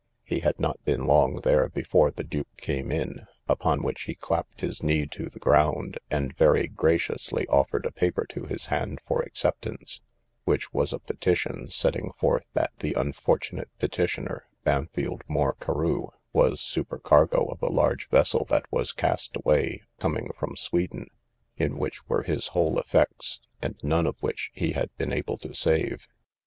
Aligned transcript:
He 0.23 0.39
had 0.39 0.59
not 0.59 0.83
been 0.83 1.05
long 1.05 1.35
there 1.43 1.69
before 1.69 2.09
the 2.09 2.23
duke 2.23 2.47
came 2.57 2.91
in, 2.91 3.27
upon 3.47 3.83
which 3.83 4.05
he 4.05 4.15
clapped 4.15 4.61
his 4.61 4.81
knee 4.81 5.05
to 5.05 5.29
the 5.29 5.37
ground, 5.37 5.99
and 6.09 6.35
very 6.35 6.67
graciously 6.67 7.45
offered 7.49 7.85
a 7.85 7.91
paper 7.91 8.25
to 8.29 8.45
his 8.47 8.65
hand 8.65 8.99
for 9.05 9.21
acceptance, 9.21 10.01
which 10.43 10.73
was 10.73 10.91
a 10.91 10.97
petition, 10.97 11.69
setting 11.69 12.13
forth 12.13 12.45
that 12.55 12.71
the 12.79 12.93
unfortunate 12.95 13.69
petitioner, 13.77 14.45
Bampfylde 14.65 15.21
Moore 15.27 15.53
Carew, 15.59 16.07
was 16.33 16.59
supercargo 16.59 17.45
of 17.45 17.61
a 17.61 17.67
large 17.67 18.09
vessel 18.09 18.43
that 18.45 18.65
was 18.71 18.93
cast 18.93 19.35
away 19.37 19.83
coming 19.99 20.31
from 20.35 20.55
Sweden, 20.55 21.11
in 21.57 21.77
which 21.77 22.09
were 22.09 22.23
his 22.23 22.47
whole 22.57 22.79
effects, 22.79 23.39
and 23.61 23.75
none 23.83 24.07
of 24.07 24.17
which 24.23 24.49
he 24.55 24.71
had 24.71 24.89
been 24.97 25.13
able 25.13 25.37
to 25.37 25.53
save. 25.53 26.07